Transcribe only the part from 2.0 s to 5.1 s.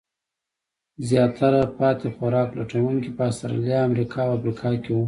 خوراک لټونکي په استرالیا، امریکا او افریقا کې وو.